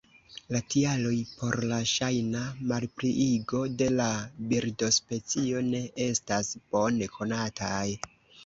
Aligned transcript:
La 0.53 0.59
tialoj 0.75 1.17
por 1.41 1.57
la 1.71 1.77
ŝajna 1.91 2.41
malpliigo 2.71 3.61
de 3.83 3.91
la 3.99 4.09
birdospecio 4.55 5.63
ne 5.69 5.85
estas 6.11 6.53
bone 6.73 7.13
konataj. 7.21 7.87